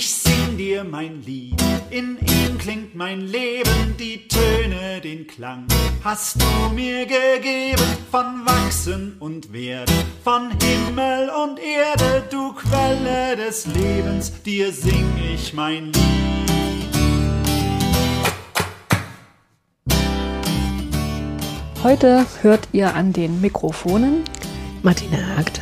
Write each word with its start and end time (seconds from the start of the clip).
Ich 0.00 0.14
sing 0.14 0.56
dir 0.56 0.84
mein 0.84 1.24
Lied, 1.24 1.60
in 1.90 2.18
ihm 2.20 2.56
klingt 2.56 2.94
mein 2.94 3.20
Leben, 3.20 3.96
die 3.98 4.28
Töne, 4.28 5.00
den 5.02 5.26
Klang 5.26 5.66
hast 6.04 6.40
du 6.40 6.72
mir 6.72 7.04
gegeben, 7.04 7.82
von 8.08 8.46
Wachsen 8.46 9.16
und 9.18 9.52
Werden, 9.52 9.92
von 10.22 10.52
Himmel 10.62 11.30
und 11.42 11.58
Erde, 11.58 12.22
du 12.30 12.52
Quelle 12.52 13.34
des 13.34 13.66
Lebens, 13.66 14.40
dir 14.44 14.72
sing 14.72 15.04
ich 15.34 15.52
mein 15.52 15.86
Lied. 15.86 15.94
Heute 21.82 22.24
hört 22.42 22.68
ihr 22.70 22.94
an 22.94 23.12
den 23.12 23.40
Mikrofonen 23.40 24.22
Martina 24.84 25.18
Hagt, 25.36 25.60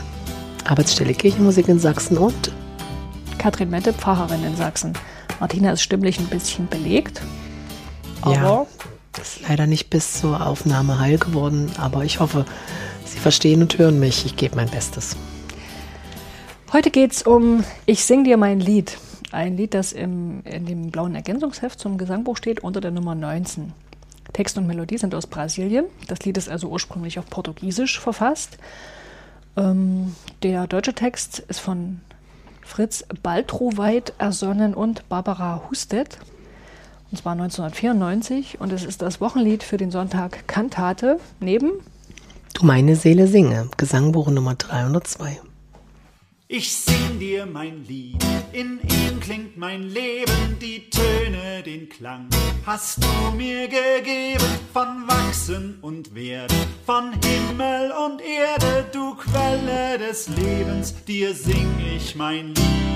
Arbeitsstelle 0.67 1.15
Kirchenmusik 1.15 1.69
in 1.69 1.79
Sachsen 1.79 2.19
und 2.19 2.53
Katrin 3.39 3.71
Mette, 3.71 3.93
Pfarrerin 3.93 4.45
in 4.45 4.57
Sachsen. 4.57 4.93
Martina 5.41 5.73
ist 5.73 5.83
stimmlich 5.83 6.19
ein 6.19 6.27
bisschen 6.27 6.69
belegt. 6.69 7.23
Aber 8.23 8.35
ja, 8.35 8.67
ist 9.21 9.49
leider 9.49 9.67
nicht 9.67 9.91
bis 9.91 10.21
zur 10.21 10.47
Aufnahme 10.47 10.99
heil 10.99 11.19
geworden, 11.19 11.71
aber 11.79 12.05
ich 12.05 12.21
hoffe, 12.21 12.45
Sie 13.05 13.19
verstehen 13.19 13.63
und 13.63 13.79
hören 13.79 14.01
mich. 14.01 14.27
Ich 14.27 14.37
gebe 14.37 14.57
mein 14.57 14.69
Bestes. 14.69 15.17
Heute 16.73 16.91
geht 16.91 17.13
es 17.13 17.23
um 17.23 17.65
Ich 17.87 18.05
sing 18.05 18.25
dir 18.25 18.37
mein 18.37 18.59
Lied. 18.61 18.99
Ein 19.31 19.57
Lied, 19.57 19.75
das 19.75 19.93
im, 19.93 20.43
in 20.45 20.67
dem 20.67 20.91
blauen 20.91 21.15
Ergänzungsheft 21.15 21.79
zum 21.79 21.99
Gesangbuch 21.99 22.37
steht, 22.37 22.61
unter 22.61 22.81
der 22.81 22.91
Nummer 22.91 23.15
19. 23.15 23.73
Text 24.33 24.59
und 24.59 24.67
Melodie 24.67 24.99
sind 24.99 25.15
aus 25.15 25.27
Brasilien. 25.27 25.87
Das 26.09 26.21
Lied 26.21 26.37
ist 26.37 26.49
also 26.49 26.69
ursprünglich 26.69 27.19
auf 27.19 27.27
Portugiesisch 27.31 28.01
verfasst. 28.01 28.59
Ähm, 29.57 30.15
der 30.43 30.67
deutsche 30.67 30.93
Text 30.93 31.39
ist 31.39 31.61
von 31.61 32.01
Fritz 32.67 33.05
Baltroweit 33.23 34.13
ersonnen 34.19 34.75
und 34.75 35.09
Barbara 35.09 35.63
Hustet. 35.71 36.19
Und 37.11 37.19
zwar 37.19 37.33
1994. 37.33 38.61
Und 38.61 38.73
es 38.73 38.85
ist 38.85 39.01
das 39.01 39.21
Wochenlied 39.21 39.63
für 39.63 39.77
den 39.77 39.91
Sonntag 39.91 40.47
Kantate 40.49 41.19
neben 41.41 41.71
Du 42.53 42.65
meine 42.65 42.97
Seele 42.97 43.27
singe, 43.27 43.69
Gesangbuch 43.77 44.29
Nummer 44.29 44.55
302. 44.55 45.41
Ich 46.49 46.73
sing 46.77 47.19
dir 47.19 47.45
mein 47.45 47.85
Lied, 47.87 48.25
in 48.53 48.79
ihm 48.79 49.19
klingt 49.19 49.57
mein 49.57 49.83
Leben, 49.83 50.57
die 50.61 50.89
Töne, 50.91 51.65
den 51.65 51.89
Klang 51.89 52.29
hast 52.65 53.03
du 53.03 53.37
mir 53.37 53.67
gegeben, 53.67 54.47
von 54.73 55.09
Wachsen 55.09 55.79
und 55.83 56.15
Werden, 56.15 56.57
von 56.85 57.11
Himmel 57.25 57.91
und 57.91 58.21
Erde, 58.21 58.87
du 58.93 59.17
Quelle 59.17 59.99
des 59.99 60.29
Lebens, 60.29 60.95
dir 61.05 61.35
sing 61.35 61.69
ich 61.97 62.15
mein 62.15 62.55
Lied. 62.55 62.96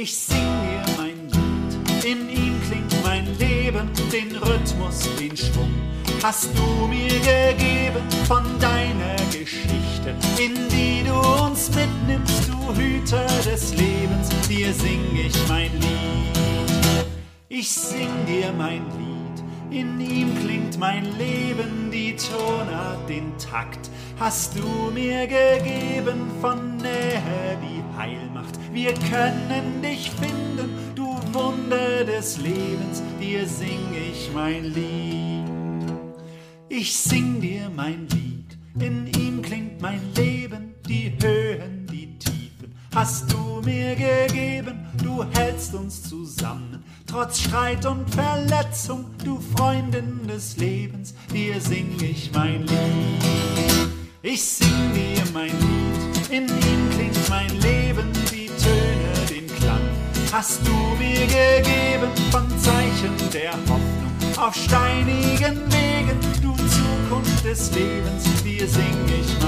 Ich 0.00 0.16
sing 0.16 0.38
dir 0.38 0.94
mein 0.96 1.28
Lied, 1.28 2.04
in 2.04 2.28
ihm 2.30 2.60
klingt 2.68 3.02
mein 3.02 3.26
Leben, 3.36 3.90
den 4.12 4.36
Rhythmus, 4.36 5.08
den 5.18 5.36
Schwung 5.36 5.74
hast 6.22 6.50
du 6.56 6.86
mir 6.86 7.08
gegeben 7.18 8.04
von 8.28 8.44
deiner 8.60 9.16
Geschichte, 9.32 10.14
in 10.40 10.54
die 10.68 11.02
du 11.02 11.14
uns 11.42 11.70
mitnimmst, 11.74 12.48
du 12.48 12.80
Hüter 12.80 13.26
des 13.44 13.74
Lebens, 13.74 14.28
dir 14.48 14.72
sing 14.72 15.00
ich 15.16 15.34
mein 15.48 15.72
Lied. 15.72 17.06
Ich 17.48 17.68
sing 17.68 18.24
dir 18.28 18.52
mein 18.52 18.84
Lied, 19.00 19.80
in 19.80 20.00
ihm 20.00 20.28
klingt 20.44 20.78
mein 20.78 21.06
Leben, 21.18 21.87
die 22.18 22.30
Tonart, 22.30 23.08
den 23.08 23.36
Takt 23.38 23.90
hast 24.18 24.58
du 24.58 24.90
mir 24.92 25.26
gegeben 25.26 26.30
von 26.40 26.76
Nähe, 26.76 27.58
die 27.62 27.82
Heil 27.96 28.30
macht 28.32 28.58
wir 28.72 28.94
können 28.94 29.82
dich 29.82 30.10
finden, 30.10 30.70
du 30.94 31.06
Wunder 31.32 32.04
des 32.04 32.38
Lebens, 32.38 33.02
dir 33.20 33.46
sing 33.46 33.80
ich 33.92 34.30
mein 34.32 34.64
Lied. 34.64 35.44
Ich 36.68 36.96
sing 36.96 37.40
dir 37.40 37.70
mein 37.74 38.06
Lied, 38.08 38.56
in 38.78 39.06
ihm 39.18 39.42
klingt 39.42 39.80
mein 39.80 40.00
Leben, 40.14 40.74
die 40.86 41.12
Höhen, 41.20 41.86
die 41.90 42.18
Tiefen. 42.18 42.74
Hast 42.94 43.32
du 43.32 43.62
mir 43.64 43.96
gegeben, 43.96 44.86
du 45.02 45.24
hältst 45.34 45.74
uns 45.74 46.02
zusammen, 46.02 46.77
trotz 47.10 47.40
Streit 47.40 47.84
und 47.86 48.08
Verletzung, 48.10 49.06
du 49.24 49.40
Freundin 49.56 50.26
des 50.26 50.56
Lebens, 50.56 51.14
dir 51.32 51.60
sing 51.60 51.96
ich 52.00 52.30
mein 52.32 52.62
Lied. 52.62 53.88
Ich 54.22 54.42
sing 54.42 54.92
dir 54.94 55.24
mein 55.32 55.50
Lied, 55.50 56.30
in 56.30 56.44
ihm 56.44 56.90
klingt 56.90 57.28
mein 57.28 57.48
Leben, 57.60 57.78
hast 60.38 60.60
du 60.64 60.72
mir 60.98 61.26
gegeben 61.26 62.10
von 62.30 62.46
Zeichen 62.58 63.12
der 63.32 63.52
Hoffnung 63.52 64.12
auf 64.36 64.54
steinigen 64.54 65.58
Wegen, 65.72 66.20
du 66.42 66.54
Zukunft 66.54 67.44
des 67.44 67.72
Lebens, 67.74 68.24
dir 68.44 68.68
sing 68.68 68.94
ich 69.08 69.42
mein 69.42 69.47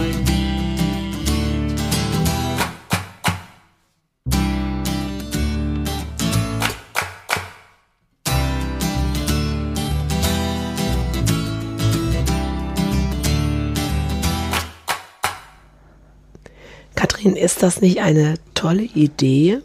Lied. 17.20 17.34
Kathrin, 17.34 17.36
ist 17.36 17.62
das 17.62 17.80
nicht 17.80 18.00
eine 18.00 18.34
tolle 18.54 18.82
Idee, 18.82 19.58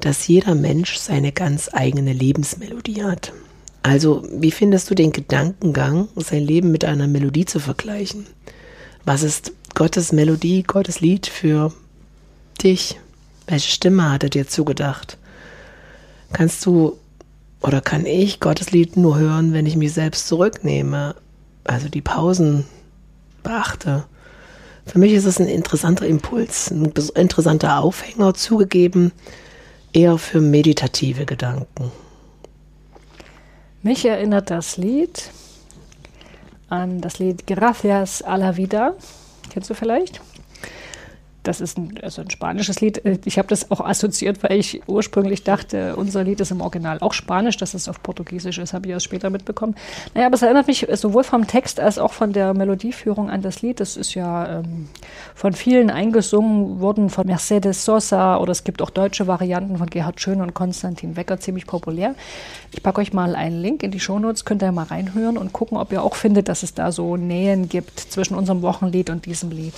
dass 0.00 0.28
jeder 0.28 0.54
Mensch 0.54 0.96
seine 0.96 1.32
ganz 1.32 1.70
eigene 1.72 2.12
Lebensmelodie 2.12 3.02
hat. 3.02 3.32
Also, 3.82 4.24
wie 4.30 4.50
findest 4.50 4.90
du 4.90 4.94
den 4.94 5.12
Gedankengang, 5.12 6.08
sein 6.16 6.42
Leben 6.42 6.72
mit 6.72 6.84
einer 6.84 7.06
Melodie 7.06 7.44
zu 7.44 7.60
vergleichen? 7.60 8.26
Was 9.04 9.22
ist 9.22 9.52
Gottes 9.74 10.12
Melodie, 10.12 10.64
Gottes 10.64 11.00
Lied 11.00 11.26
für 11.26 11.72
dich? 12.62 12.98
Welche 13.46 13.70
Stimme 13.70 14.10
hat 14.10 14.24
er 14.24 14.30
dir 14.30 14.48
zugedacht? 14.48 15.18
Kannst 16.32 16.66
du 16.66 16.98
oder 17.62 17.80
kann 17.80 18.06
ich 18.06 18.40
Gottes 18.40 18.72
Lied 18.72 18.96
nur 18.96 19.16
hören, 19.18 19.52
wenn 19.52 19.66
ich 19.66 19.76
mich 19.76 19.92
selbst 19.92 20.26
zurücknehme, 20.26 21.14
also 21.64 21.88
die 21.88 22.02
Pausen 22.02 22.64
beachte? 23.44 24.04
Für 24.86 25.00
mich 25.00 25.12
ist 25.12 25.24
es 25.24 25.40
ein 25.40 25.48
interessanter 25.48 26.06
Impuls, 26.06 26.70
ein 26.70 26.92
interessanter 27.16 27.80
Aufhänger 27.80 28.34
zugegeben, 28.34 29.12
eher 29.92 30.16
für 30.16 30.40
meditative 30.40 31.26
Gedanken. 31.26 31.90
Mich 33.82 34.04
erinnert 34.04 34.50
das 34.50 34.76
Lied 34.76 35.30
an 36.68 37.00
das 37.00 37.18
Lied 37.18 37.46
Gracias 37.46 38.22
a 38.22 38.36
la 38.36 38.56
Vida. 38.56 38.94
Kennst 39.50 39.70
du 39.70 39.74
vielleicht? 39.74 40.20
Das 41.46 41.60
ist 41.60 41.78
ein, 41.78 41.94
also 42.02 42.22
ein 42.22 42.30
spanisches 42.30 42.80
Lied. 42.80 43.04
Äh, 43.04 43.18
ich 43.24 43.38
habe 43.38 43.46
das 43.46 43.70
auch 43.70 43.80
assoziiert, 43.80 44.42
weil 44.42 44.58
ich 44.58 44.82
ursprünglich 44.88 45.44
dachte, 45.44 45.94
unser 45.94 46.24
Lied 46.24 46.40
ist 46.40 46.50
im 46.50 46.60
Original 46.60 46.98
auch 47.00 47.12
Spanisch, 47.12 47.56
dass 47.56 47.74
es 47.74 47.88
auf 47.88 48.02
Portugiesisch 48.02 48.58
ist, 48.58 48.72
habe 48.72 48.86
ich 48.86 48.92
erst 48.92 49.04
später 49.04 49.30
mitbekommen. 49.30 49.76
Naja, 50.14 50.26
aber 50.26 50.34
es 50.34 50.42
erinnert 50.42 50.66
mich 50.66 50.88
sowohl 50.94 51.22
vom 51.22 51.46
Text 51.46 51.78
als 51.78 51.98
auch 52.00 52.12
von 52.12 52.32
der 52.32 52.52
Melodieführung 52.52 53.30
an 53.30 53.42
das 53.42 53.62
Lied. 53.62 53.78
Das 53.78 53.96
ist 53.96 54.14
ja 54.14 54.58
ähm, 54.58 54.88
von 55.36 55.52
vielen 55.52 55.88
eingesungen 55.88 56.80
worden, 56.80 57.10
von 57.10 57.28
Mercedes 57.28 57.84
Sosa 57.84 58.38
oder 58.38 58.50
es 58.50 58.64
gibt 58.64 58.82
auch 58.82 58.90
deutsche 58.90 59.28
Varianten 59.28 59.78
von 59.78 59.88
Gerhard 59.88 60.20
Schön 60.20 60.40
und 60.40 60.52
Konstantin 60.52 61.14
Wecker, 61.14 61.38
ziemlich 61.38 61.68
populär. 61.68 62.16
Ich 62.72 62.82
packe 62.82 63.00
euch 63.00 63.12
mal 63.12 63.36
einen 63.36 63.62
Link 63.62 63.84
in 63.84 63.92
die 63.92 64.00
Shownotes, 64.00 64.44
könnt 64.44 64.64
ihr 64.64 64.72
mal 64.72 64.86
reinhören 64.86 65.38
und 65.38 65.52
gucken, 65.52 65.78
ob 65.78 65.92
ihr 65.92 66.02
auch 66.02 66.16
findet, 66.16 66.48
dass 66.48 66.64
es 66.64 66.74
da 66.74 66.90
so 66.90 67.16
Nähen 67.16 67.68
gibt 67.68 68.00
zwischen 68.00 68.34
unserem 68.34 68.62
Wochenlied 68.62 69.10
und 69.10 69.26
diesem 69.26 69.52
Lied. 69.52 69.74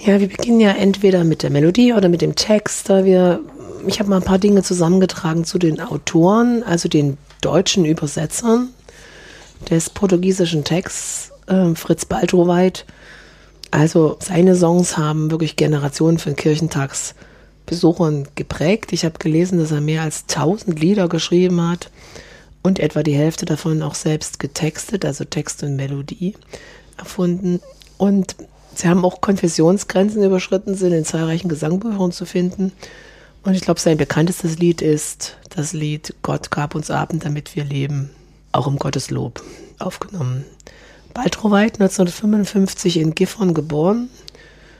Ja, 0.00 0.20
wir 0.20 0.28
beginnen 0.28 0.60
ja 0.60 0.70
entweder 0.70 1.24
mit 1.24 1.42
der 1.42 1.50
Melodie 1.50 1.92
oder 1.92 2.08
mit 2.08 2.22
dem 2.22 2.36
Text. 2.36 2.88
Da 2.88 3.04
wir, 3.04 3.40
ich 3.86 3.98
habe 3.98 4.10
mal 4.10 4.16
ein 4.16 4.22
paar 4.22 4.38
Dinge 4.38 4.62
zusammengetragen 4.62 5.44
zu 5.44 5.58
den 5.58 5.80
Autoren, 5.80 6.62
also 6.62 6.88
den 6.88 7.18
deutschen 7.40 7.84
Übersetzern 7.84 8.68
des 9.70 9.90
portugiesischen 9.90 10.62
Texts, 10.62 11.32
äh, 11.48 11.74
Fritz 11.74 12.04
Baltroweit. 12.04 12.86
Also 13.72 14.16
seine 14.20 14.54
Songs 14.54 14.96
haben 14.96 15.32
wirklich 15.32 15.56
Generationen 15.56 16.18
von 16.18 16.36
Kirchentagsbesuchern 16.36 18.28
geprägt. 18.36 18.92
Ich 18.92 19.04
habe 19.04 19.18
gelesen, 19.18 19.58
dass 19.58 19.72
er 19.72 19.80
mehr 19.80 20.02
als 20.02 20.26
1000 20.28 20.78
Lieder 20.78 21.08
geschrieben 21.08 21.60
hat 21.68 21.90
und 22.62 22.78
etwa 22.78 23.02
die 23.02 23.16
Hälfte 23.16 23.46
davon 23.46 23.82
auch 23.82 23.96
selbst 23.96 24.38
getextet, 24.38 25.04
also 25.04 25.24
Text 25.24 25.64
und 25.64 25.74
Melodie 25.74 26.34
erfunden. 26.96 27.60
Und 27.98 28.36
Sie 28.74 28.88
haben 28.88 29.04
auch 29.04 29.20
Konfessionsgrenzen 29.20 30.22
überschritten, 30.22 30.74
sind 30.74 30.92
in 30.92 31.04
zahlreichen 31.04 31.48
Gesangbüchern 31.48 32.12
zu 32.12 32.26
finden. 32.26 32.72
Und 33.42 33.54
ich 33.54 33.62
glaube, 33.62 33.80
sein 33.80 33.96
bekanntestes 33.96 34.58
Lied 34.58 34.82
ist 34.82 35.36
das 35.50 35.72
Lied 35.72 36.14
Gott 36.22 36.50
gab 36.50 36.74
uns 36.74 36.90
Abend, 36.90 37.24
damit 37.24 37.56
wir 37.56 37.64
leben, 37.64 38.10
auch 38.52 38.66
um 38.66 38.76
Gottes 38.76 39.10
Lob 39.10 39.42
aufgenommen. 39.78 40.44
Baltroweit, 41.14 41.80
1955 41.80 42.98
in 42.98 43.14
Gifhorn 43.14 43.54
geboren, 43.54 44.08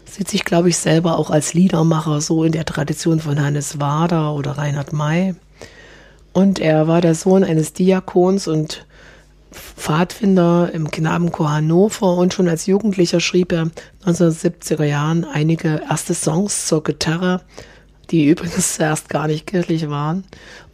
sieht 0.05 0.29
sich, 0.29 0.45
glaube 0.45 0.69
ich, 0.69 0.79
selber 0.79 1.19
auch 1.19 1.31
als 1.31 1.55
Liedermacher, 1.55 2.21
so 2.21 2.45
in 2.45 2.53
der 2.53 2.65
Tradition 2.65 3.21
von 3.21 3.41
Hannes 3.41 3.81
Wader 3.81 4.35
oder 4.35 4.53
Reinhard 4.53 4.93
May. 4.93 5.35
Und 6.33 6.61
er 6.61 6.87
war 6.87 7.01
der 7.01 7.15
Sohn 7.15 7.43
eines 7.43 7.73
Diakons 7.73 8.47
und 8.47 8.87
Pfadfinder 9.51 10.71
im 10.73 10.91
Knabenchor 10.91 11.51
Hannover 11.51 12.17
und 12.17 12.35
schon 12.35 12.49
als 12.49 12.67
Jugendlicher 12.67 13.21
schrieb 13.21 13.53
er 13.53 13.71
1970er 14.05 14.85
Jahren 14.85 15.25
einige 15.25 15.83
erste 15.89 16.15
Songs 16.15 16.67
zur 16.67 16.83
Gitarre 16.83 17.41
die 18.11 18.29
übrigens 18.29 18.75
zuerst 18.77 19.09
gar 19.09 19.27
nicht 19.27 19.47
kirchlich 19.47 19.89
waren. 19.89 20.25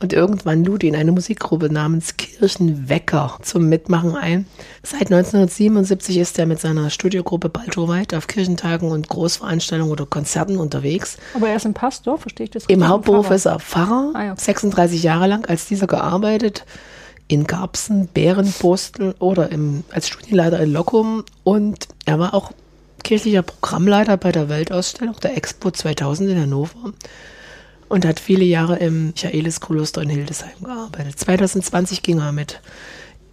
Und 0.01 0.13
irgendwann 0.13 0.65
lud 0.65 0.83
ihn 0.83 0.97
eine 0.97 1.13
Musikgruppe 1.13 1.73
namens 1.73 2.17
Kirchenwecker 2.17 3.39
zum 3.43 3.69
Mitmachen 3.69 4.17
ein. 4.17 4.47
Seit 4.83 5.13
1977 5.13 6.19
ist 6.19 6.39
er 6.39 6.47
mit 6.47 6.61
seiner 6.61 6.91
Studiogruppe 6.91 7.49
Baltroweit 7.49 8.15
auf 8.15 8.27
Kirchentagen 8.27 8.91
und 8.91 9.09
Großveranstaltungen 9.09 9.93
oder 9.93 10.07
Konzerten 10.07 10.59
unterwegs. 10.59 11.17
Aber 11.35 11.49
er 11.49 11.57
ist 11.57 11.67
ein 11.67 11.75
Pastor, 11.75 12.19
verstehe 12.19 12.45
ich 12.45 12.51
das 12.51 12.65
richtig? 12.65 12.77
Im 12.77 12.89
Hauptberuf 12.89 13.31
ist 13.31 13.47
er 13.47 13.59
Pfarrer, 13.59 14.13
ah, 14.15 14.25
ja. 14.25 14.37
36 14.37 15.03
Jahre 15.03 15.27
lang 15.27 15.47
als 15.47 15.67
dieser 15.67 15.87
gearbeitet 15.87 16.65
in 17.29 17.47
Garbsen, 17.47 18.09
Bärenpostel 18.09 19.15
oder 19.19 19.51
im, 19.51 19.85
als 19.91 20.09
Studienleiter 20.09 20.61
in 20.61 20.73
Lockum 20.73 21.25
und 21.43 21.89
er 22.05 22.19
war 22.19 22.35
auch 22.35 22.53
kirchlicher 23.03 23.43
Programmleiter 23.43 24.17
bei 24.17 24.33
der 24.33 24.49
Weltausstellung 24.49 25.17
der 25.23 25.37
Expo 25.37 25.71
2000 25.71 26.31
in 26.31 26.41
Hannover 26.41 26.93
und 27.89 28.05
hat 28.05 28.21
viele 28.21 28.45
Jahre 28.45 28.77
im 28.79 29.09
Michaeliskloster 29.09 30.03
in 30.03 30.11
Hildesheim 30.11 30.63
gearbeitet. 30.63 31.19
2020 31.19 32.03
ging 32.03 32.19
er 32.19 32.33
mit 32.33 32.61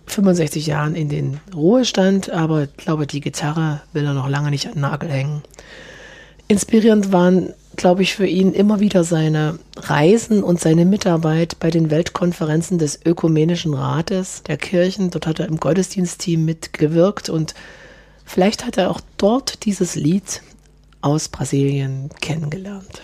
65 0.07 0.67
Jahren 0.67 0.95
in 0.95 1.09
den 1.09 1.39
Ruhestand, 1.55 2.29
aber 2.29 2.63
ich 2.63 2.77
glaube, 2.77 3.07
die 3.07 3.21
Gitarre 3.21 3.81
will 3.93 4.05
er 4.05 4.13
noch 4.13 4.29
lange 4.29 4.49
nicht 4.49 4.67
an 4.67 4.73
den 4.73 4.81
Nagel 4.81 5.09
hängen. 5.09 5.41
Inspirierend 6.47 7.13
waren, 7.13 7.53
glaube 7.77 8.01
ich, 8.01 8.15
für 8.15 8.27
ihn 8.27 8.53
immer 8.53 8.81
wieder 8.81 9.05
seine 9.05 9.57
Reisen 9.89 10.43
und 10.43 10.59
seine 10.59 10.85
Mitarbeit 10.85 11.57
bei 11.59 11.69
den 11.69 11.89
Weltkonferenzen 11.91 12.77
des 12.77 13.05
Ökumenischen 13.05 13.73
Rates 13.73 14.43
der 14.43 14.57
Kirchen. 14.57 15.09
Dort 15.09 15.27
hat 15.27 15.39
er 15.39 15.47
im 15.47 15.57
Gottesdienstteam 15.57 16.45
mitgewirkt 16.45 17.29
und 17.29 17.53
Vielleicht 18.31 18.65
hat 18.65 18.77
er 18.77 18.89
auch 18.89 19.01
dort 19.17 19.65
dieses 19.65 19.95
Lied 19.95 20.41
aus 21.01 21.27
Brasilien 21.27 22.09
kennengelernt. 22.21 23.01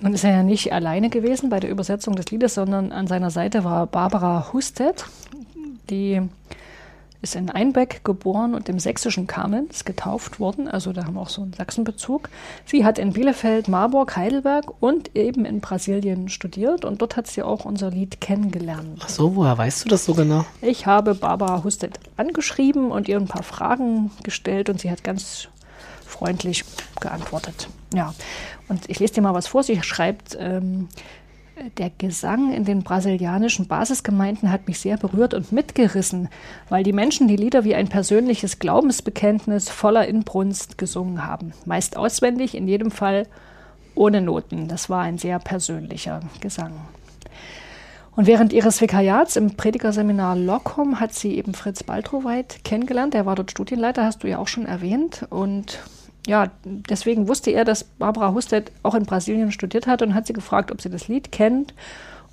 Nun 0.00 0.14
ist 0.14 0.22
er 0.22 0.30
ja 0.30 0.42
nicht 0.44 0.72
alleine 0.72 1.10
gewesen 1.10 1.50
bei 1.50 1.58
der 1.58 1.68
Übersetzung 1.68 2.14
des 2.14 2.30
Liedes, 2.30 2.54
sondern 2.54 2.92
an 2.92 3.08
seiner 3.08 3.30
Seite 3.30 3.64
war 3.64 3.88
Barbara 3.88 4.52
Husted, 4.52 5.04
die 5.90 6.22
ist 7.20 7.34
in 7.34 7.50
Einbeck 7.50 8.04
geboren 8.04 8.54
und 8.54 8.68
im 8.68 8.78
sächsischen 8.78 9.26
Kamenz 9.26 9.84
getauft 9.84 10.38
worden. 10.38 10.68
Also 10.68 10.92
da 10.92 11.04
haben 11.04 11.14
wir 11.14 11.20
auch 11.20 11.28
so 11.28 11.42
einen 11.42 11.52
Sachsenbezug. 11.52 12.28
Sie 12.64 12.84
hat 12.84 12.98
in 12.98 13.12
Bielefeld, 13.12 13.68
Marburg, 13.68 14.16
Heidelberg 14.16 14.72
und 14.80 15.16
eben 15.16 15.44
in 15.44 15.60
Brasilien 15.60 16.28
studiert 16.28 16.84
und 16.84 17.02
dort 17.02 17.16
hat 17.16 17.26
sie 17.26 17.42
auch 17.42 17.64
unser 17.64 17.90
Lied 17.90 18.20
kennengelernt. 18.20 19.00
Ach 19.02 19.08
so, 19.08 19.34
woher 19.34 19.58
weißt 19.58 19.84
du 19.84 19.88
das 19.88 20.04
so 20.04 20.14
genau? 20.14 20.44
Ich 20.62 20.86
habe 20.86 21.14
Barbara 21.14 21.64
Hustet 21.64 21.98
angeschrieben 22.16 22.92
und 22.92 23.08
ihr 23.08 23.16
ein 23.16 23.26
paar 23.26 23.42
Fragen 23.42 24.12
gestellt 24.22 24.70
und 24.70 24.80
sie 24.80 24.90
hat 24.90 25.02
ganz 25.02 25.48
freundlich 26.06 26.64
geantwortet. 27.00 27.68
Ja, 27.94 28.14
und 28.68 28.88
ich 28.88 29.00
lese 29.00 29.14
dir 29.14 29.22
mal 29.22 29.34
was 29.34 29.48
vor. 29.48 29.62
Sie 29.62 29.82
schreibt, 29.82 30.36
ähm, 30.38 30.88
der 31.76 31.90
Gesang 31.90 32.52
in 32.52 32.64
den 32.64 32.82
brasilianischen 32.82 33.68
Basisgemeinden 33.68 34.50
hat 34.50 34.66
mich 34.68 34.78
sehr 34.80 34.96
berührt 34.96 35.34
und 35.34 35.52
mitgerissen, 35.52 36.28
weil 36.68 36.84
die 36.84 36.92
Menschen 36.92 37.28
die 37.28 37.36
Lieder 37.36 37.64
wie 37.64 37.74
ein 37.74 37.88
persönliches 37.88 38.58
Glaubensbekenntnis 38.58 39.68
voller 39.68 40.06
Inbrunst 40.06 40.78
gesungen 40.78 41.26
haben. 41.26 41.52
Meist 41.64 41.96
auswendig, 41.96 42.54
in 42.54 42.68
jedem 42.68 42.90
Fall 42.90 43.26
ohne 43.94 44.20
Noten. 44.20 44.68
Das 44.68 44.88
war 44.88 45.02
ein 45.02 45.18
sehr 45.18 45.38
persönlicher 45.38 46.20
Gesang. 46.40 46.72
Und 48.14 48.26
während 48.26 48.52
ihres 48.52 48.80
Vikariats 48.80 49.36
im 49.36 49.54
Predigerseminar 49.56 50.34
Lockham 50.34 50.98
hat 50.98 51.14
sie 51.14 51.36
eben 51.36 51.54
Fritz 51.54 51.84
Baltroweit 51.84 52.64
kennengelernt. 52.64 53.14
Der 53.14 53.26
war 53.26 53.36
dort 53.36 53.52
Studienleiter, 53.52 54.04
hast 54.04 54.24
du 54.24 54.28
ja 54.28 54.38
auch 54.38 54.48
schon 54.48 54.66
erwähnt. 54.66 55.24
Und 55.30 55.78
ja, 56.28 56.50
deswegen 56.64 57.26
wusste 57.26 57.50
er, 57.50 57.64
dass 57.64 57.84
Barbara 57.84 58.34
Husted 58.34 58.70
auch 58.82 58.94
in 58.94 59.06
Brasilien 59.06 59.50
studiert 59.50 59.86
hat 59.86 60.02
und 60.02 60.14
hat 60.14 60.26
sie 60.26 60.34
gefragt, 60.34 60.70
ob 60.70 60.82
sie 60.82 60.90
das 60.90 61.08
Lied 61.08 61.32
kennt 61.32 61.72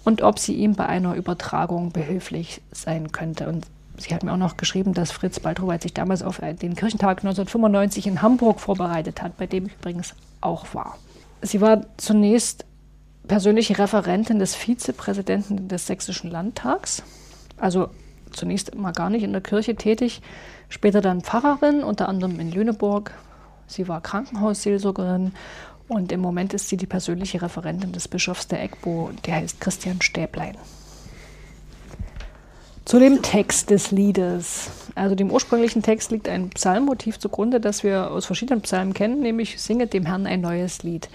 und 0.03 0.21
ob 0.21 0.37
sie 0.37 0.53
ihm 0.53 0.75
bei 0.75 0.85
einer 0.85 1.15
Übertragung 1.15 1.93
behilflich 1.93 2.61
sein 2.73 3.13
könnte. 3.13 3.47
Und 3.47 3.65
sie 3.95 4.13
hat 4.13 4.23
mir 4.23 4.33
auch 4.33 4.37
noch 4.37 4.57
geschrieben, 4.57 4.93
dass 4.93 5.11
Fritz 5.11 5.39
Baltroweit 5.39 5.81
sich 5.81 5.93
damals 5.93 6.23
auf 6.23 6.39
den 6.39 6.75
Kirchentag 6.75 7.19
1995 7.19 8.07
in 8.07 8.21
Hamburg 8.21 8.59
vorbereitet 8.59 9.21
hat, 9.21 9.37
bei 9.37 9.47
dem 9.47 9.67
ich 9.67 9.75
übrigens 9.75 10.13
auch 10.41 10.73
war. 10.73 10.97
Sie 11.41 11.61
war 11.61 11.83
zunächst 11.95 12.65
persönliche 13.29 13.79
Referentin 13.79 14.39
des 14.39 14.55
Vizepräsidenten 14.55 15.69
des 15.69 15.87
Sächsischen 15.87 16.29
Landtags, 16.29 17.01
also 17.55 17.87
zunächst 18.33 18.75
mal 18.75 18.91
gar 18.91 19.09
nicht 19.09 19.23
in 19.23 19.31
der 19.31 19.41
Kirche 19.41 19.75
tätig, 19.75 20.21
später 20.67 20.99
dann 20.99 21.21
Pfarrerin, 21.21 21.81
unter 21.81 22.09
anderem 22.09 22.41
in 22.41 22.51
Lüneburg, 22.51 23.13
Sie 23.67 23.87
war 23.87 24.01
Krankenhausseelsorgerin 24.01 25.33
und 25.87 26.11
im 26.11 26.19
Moment 26.19 26.53
ist 26.53 26.69
sie 26.69 26.77
die 26.77 26.87
persönliche 26.87 27.41
Referentin 27.41 27.91
des 27.91 28.07
Bischofs 28.07 28.47
der 28.47 28.63
EGBO, 28.63 29.11
der 29.25 29.35
heißt 29.35 29.61
Christian 29.61 30.01
Stäblein. 30.01 30.57
Zu 32.85 32.99
dem 32.99 33.23
Text 33.23 33.71
des 33.71 33.89
Liedes. 33.89 34.69
Also 34.93 35.15
dem 35.15 35.31
ursprünglichen 35.31 35.81
Text 35.81 36.11
liegt 36.11 36.29
ein 36.29 36.51
Psalmmotiv 36.51 37.17
zugrunde, 37.17 37.59
das 37.59 37.83
wir 37.83 38.11
aus 38.11 38.27
verschiedenen 38.27 38.61
Psalmen 38.61 38.93
kennen, 38.93 39.21
nämlich 39.21 39.59
Singet 39.59 39.93
dem 39.93 40.05
Herrn 40.05 40.27
ein 40.27 40.41
neues 40.41 40.83
Lied. 40.83 41.09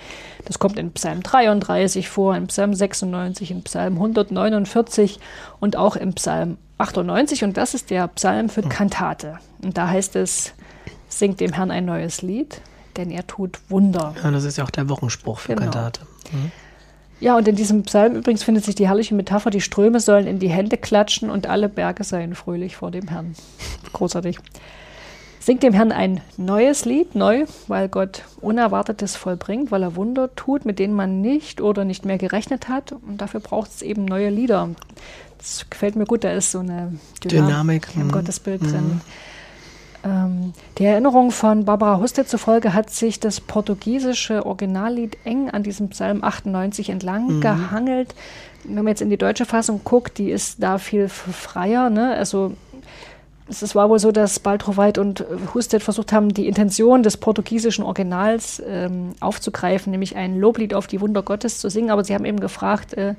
Das 0.47 0.59
kommt 0.59 0.81
in 0.81 0.91
Psalm 0.93 1.23
33 1.23 2.09
vor, 2.09 2.35
in 2.35 2.49
Psalm 2.49 2.75
96, 2.75 3.53
in 3.53 3.63
Psalm 3.63 3.95
149 3.95 5.21
und 5.61 5.77
auch 5.77 5.95
im 5.95 6.15
Psalm 6.15 6.59
98. 6.79 7.45
Und 7.45 7.57
das 7.57 7.75
ist 7.75 7.91
der 7.91 8.09
Psalm 8.09 8.49
für 8.49 8.63
Kantate. 8.63 9.39
Und 9.63 9.79
da 9.79 9.89
heißt 9.89 10.17
es, 10.17 10.55
singt 11.21 11.39
dem 11.39 11.53
Herrn 11.53 11.71
ein 11.71 11.85
neues 11.85 12.23
Lied, 12.23 12.61
denn 12.97 13.13
er 13.13 13.25
tut 13.27 13.61
Wunder. 13.69 14.15
Ja, 14.25 14.33
das 14.33 14.43
ist 14.43 14.59
ja 14.59 14.65
auch 14.65 14.71
der 14.71 14.89
Wochenspruch 14.89 15.39
für 15.39 15.55
genau. 15.55 15.71
Kantate. 15.71 16.01
Mhm. 16.33 16.51
Ja, 17.21 17.37
und 17.37 17.47
in 17.47 17.55
diesem 17.55 17.83
Psalm 17.83 18.17
übrigens 18.17 18.43
findet 18.43 18.65
sich 18.65 18.75
die 18.75 18.89
herrliche 18.89 19.15
Metapher, 19.15 19.51
die 19.51 19.61
Ströme 19.61 20.01
sollen 20.01 20.27
in 20.27 20.39
die 20.39 20.49
Hände 20.49 20.79
klatschen 20.79 21.31
und 21.31 21.47
alle 21.47 21.69
Berge 21.69 22.03
seien 22.03 22.35
fröhlich 22.35 22.77
vor 22.77 22.91
dem 22.91 23.09
Herrn. 23.09 23.35
Großartig. 23.93 24.39
Singt 25.39 25.63
dem 25.63 25.75
Herrn 25.75 25.93
ein 25.93 26.21
neues 26.39 26.87
Lied, 26.87 27.15
neu, 27.15 27.45
weil 27.67 27.89
Gott 27.89 28.25
Unerwartetes 28.41 29.17
vollbringt, 29.17 29.71
weil 29.71 29.83
er 29.83 29.97
Wunder 29.97 30.35
tut, 30.35 30.65
mit 30.65 30.79
denen 30.79 30.95
man 30.95 31.21
nicht 31.21 31.61
oder 31.61 31.85
nicht 31.85 32.05
mehr 32.05 32.19
gerechnet 32.19 32.69
hat. 32.69 32.93
Und 32.93 33.21
dafür 33.21 33.41
braucht 33.41 33.71
es 33.71 33.83
eben 33.83 34.05
neue 34.05 34.31
Lieder. 34.31 34.71
Das 35.39 35.67
gefällt 35.69 35.97
mir 35.97 36.05
gut, 36.05 36.25
da 36.25 36.33
ist 36.33 36.53
so 36.53 36.61
eine 36.61 36.99
Dynamik, 37.25 37.31
Dynamik 37.31 37.89
im 37.97 38.07
mhm. 38.07 38.13
Gottesbild 38.13 38.63
drin. 38.63 39.01
Ähm, 40.05 40.53
die 40.79 40.85
Erinnerung 40.85 41.31
von 41.31 41.65
Barbara 41.65 41.99
Husted 41.99 42.29
zufolge 42.29 42.75
hat 42.75 42.91
sich 42.91 43.21
das 43.21 43.41
portugiesische 43.41 44.47
Originallied 44.47 45.19
eng 45.25 45.51
an 45.51 45.63
diesem 45.63 45.89
Psalm 45.91 46.25
98 46.25 46.91
entlang 46.91 47.37
mhm. 47.37 47.41
gehangelt. 47.41 48.15
Wenn 48.65 48.77
man 48.77 48.89
jetzt 48.89 49.03
in 49.03 49.11
die 49.11 49.17
deutsche 49.17 49.47
Fassung 49.47 49.81
guckt, 49.85 50.19
die 50.19 50.31
ist 50.31 50.63
da 50.63 50.79
viel 50.79 51.09
freier. 51.09 51.91
Ne? 51.91 52.15
Also 52.15 52.53
es 53.49 53.75
war 53.75 53.91
wohl 53.91 53.99
so, 53.99 54.13
dass 54.13 54.39
Baltroweit 54.39 54.97
und 54.97 55.25
Husted 55.55 55.83
versucht 55.83 56.13
haben, 56.13 56.33
die 56.33 56.47
Intention 56.47 57.03
des 57.03 57.17
portugiesischen 57.17 57.85
Originals 57.85 58.63
ähm, 58.67 59.11
aufzugreifen, 59.21 59.91
nämlich 59.91 60.17
ein 60.17 60.39
Loblied 60.39 60.73
auf 60.73 60.87
die 60.87 61.01
Wunder 61.01 61.23
Gottes 61.23 61.59
zu 61.59 61.69
singen. 61.69 61.91
Aber 61.91 62.05
sie 62.05 62.15
haben 62.15 62.25
eben 62.25 62.41
gefragt, 62.41 62.95
äh, 62.95 63.15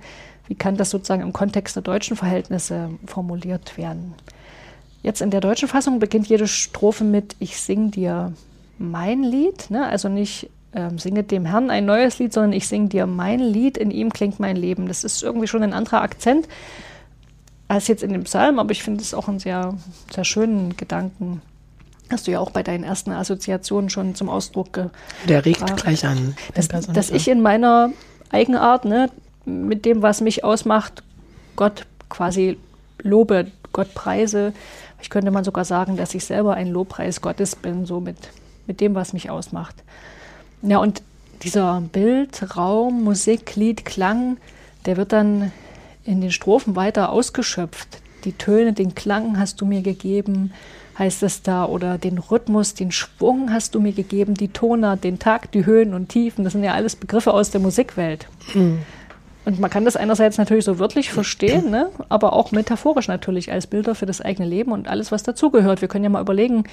wie 0.48 0.56
kann 0.56 0.78
das 0.78 0.90
sozusagen 0.90 1.22
im 1.22 1.34
Kontext 1.34 1.76
der 1.76 1.84
deutschen 1.84 2.16
Verhältnisse 2.16 2.90
formuliert 3.06 3.78
werden. 3.78 4.14
Jetzt 5.04 5.22
in 5.22 5.32
der 5.32 5.42
deutschen 5.42 5.68
Fassung 5.68 6.00
beginnt 6.00 6.28
jede 6.28 6.48
Strophe 6.48 7.04
mit 7.04 7.36
Ich 7.40 7.60
sing 7.60 7.92
dir 7.92 8.34
mein 8.78 9.24
Lied, 9.24 9.70
ne? 9.70 9.88
also 9.88 10.10
nicht 10.10 10.50
ähm, 10.74 10.98
singe 11.00 11.24
dem 11.24 11.46
Herrn 11.46 11.70
ein 11.70 11.86
neues 11.86 12.20
Lied, 12.20 12.34
sondern 12.34 12.54
ich 12.54 12.68
sing 12.68 12.90
dir 12.90 13.06
mein 13.08 13.40
Lied, 13.40 13.78
in 13.78 13.92
ihm 13.92 14.12
klingt 14.12 14.40
mein 14.40 14.56
Leben. 14.56 14.88
Das 14.88 15.04
ist 15.04 15.22
irgendwie 15.24 15.48
schon 15.48 15.64
ein 15.64 15.74
anderer 15.74 16.02
Akzent 16.02 16.48
als 17.68 17.88
jetzt 17.88 18.04
in 18.04 18.12
dem 18.12 18.24
Psalm, 18.26 18.60
aber 18.60 18.72
ich 18.72 18.84
finde 18.84 19.02
es 19.02 19.14
auch 19.14 19.30
einen 19.30 19.40
sehr, 19.40 19.76
sehr 20.14 20.26
schönen 20.26 20.76
Gedanken. 20.76 21.42
Hast 22.10 22.28
du 22.28 22.32
ja 22.32 22.40
auch 22.42 22.52
bei 22.52 22.64
deinen 22.64 22.84
ersten 22.84 23.12
Assoziationen 23.12 23.90
schon 23.90 24.14
zum 24.14 24.28
Ausdruck 24.28 24.74
gebracht. 24.74 24.92
Der 25.30 25.46
regt 25.46 25.78
gleich 25.78 26.06
an. 26.06 26.36
Dass, 26.54 26.68
dass 26.68 27.10
ich 27.10 27.30
in 27.30 27.42
meiner 27.42 27.92
Eigenart, 28.30 28.84
ne, 28.84 29.10
mit 29.46 29.86
dem, 29.86 30.02
was 30.02 30.20
mich 30.20 30.44
ausmacht, 30.44 31.02
Gott 31.56 31.86
quasi 32.10 32.58
lobe, 33.02 33.48
Gott 33.74 33.94
preise, 33.94 34.54
ich 35.02 35.10
könnte 35.10 35.32
man 35.32 35.44
sogar 35.44 35.66
sagen, 35.66 35.98
dass 35.98 36.14
ich 36.14 36.26
selber 36.26 36.56
ein 36.56 36.70
Lobpreis 36.70 37.22
Gottes 37.22 37.56
bin, 37.56 37.86
so 37.86 38.00
mit, 38.00 38.18
mit 38.68 38.82
dem, 38.82 38.96
was 38.96 39.14
mich 39.14 39.30
ausmacht. 39.30 39.76
Ja, 40.62 40.78
und 40.78 41.02
dieser 41.42 41.82
Bild, 41.82 42.56
Raum, 42.56 43.04
Musik, 43.04 43.56
Lied, 43.56 43.86
Klang, 43.86 44.38
der 44.86 44.98
wird 44.98 45.12
dann 45.12 45.52
in 46.04 46.22
den 46.22 46.32
Strophen 46.32 46.76
weiter 46.76 47.12
ausgeschöpft. 47.12 48.02
Die 48.26 48.34
Töne, 48.34 48.74
den 48.74 48.94
Klang 48.94 49.40
hast 49.40 49.62
du 49.62 49.66
mir 49.66 49.82
gegeben, 49.82 50.54
heißt 51.00 51.24
es 51.24 51.42
da, 51.42 51.66
oder 51.66 51.98
den 51.98 52.20
Rhythmus, 52.20 52.76
den 52.76 52.92
Schwung 52.92 53.52
hast 53.52 53.74
du 53.74 53.80
mir 53.80 53.94
gegeben, 53.94 54.36
die 54.36 54.50
Tonart, 54.50 55.04
den 55.04 55.18
Takt, 55.18 55.56
die 55.56 55.66
Höhen 55.66 55.94
und 55.94 56.10
Tiefen, 56.10 56.44
das 56.44 56.54
sind 56.54 56.64
ja 56.64 56.74
alles 56.74 56.96
Begriffe 56.96 57.34
aus 57.34 57.50
der 57.50 57.62
Musikwelt. 57.62 58.28
Mhm. 58.54 58.80
Und 59.52 59.60
man 59.60 59.70
kann 59.70 59.84
das 59.84 59.98
einerseits 59.98 60.38
natürlich 60.38 60.64
so 60.64 60.80
wörtlich 60.80 61.12
verstehen, 61.12 61.70
ne? 61.70 61.90
aber 62.08 62.32
auch 62.32 62.54
metaphorisch 62.54 63.10
natürlich 63.10 63.52
als 63.52 63.68
Bilder 63.68 63.96
für 63.96 64.06
das 64.06 64.22
eigene 64.22 64.48
Leben 64.48 64.72
und 64.72 64.88
alles, 64.88 65.12
was 65.12 65.24
dazugehört. 65.24 65.82
Wir 65.82 65.90
können 65.90 66.06
ja 66.06 66.10
mal 66.10 66.22
überlegen, 66.22 66.64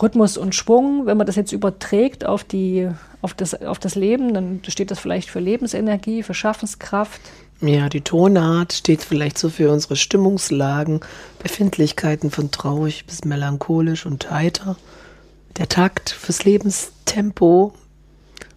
Rhythmus 0.00 0.36
und 0.36 0.54
Schwung, 0.54 1.06
wenn 1.06 1.16
man 1.16 1.26
das 1.26 1.34
jetzt 1.34 1.50
überträgt 1.50 2.24
auf, 2.24 2.44
die, 2.44 2.88
auf, 3.22 3.34
das, 3.34 3.60
auf 3.60 3.80
das 3.80 3.96
Leben, 3.96 4.34
dann 4.34 4.60
steht 4.68 4.92
das 4.92 5.00
vielleicht 5.00 5.30
für 5.30 5.40
Lebensenergie, 5.40 6.22
für 6.22 6.34
Schaffenskraft, 6.34 7.20
ja, 7.60 7.88
die 7.88 8.00
Tonart 8.00 8.72
steht 8.72 9.02
vielleicht 9.02 9.38
so 9.38 9.48
für 9.48 9.70
unsere 9.70 9.94
Stimmungslagen, 9.94 10.98
Befindlichkeiten 11.40 12.32
von 12.32 12.50
traurig 12.50 13.06
bis 13.06 13.24
melancholisch 13.24 14.04
und 14.04 14.32
heiter. 14.32 14.76
Der 15.58 15.68
Takt 15.68 16.10
fürs 16.10 16.44
Lebenstempo 16.44 17.72